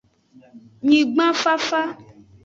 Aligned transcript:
Nyigban 0.87 1.33
fafa. 1.41 1.81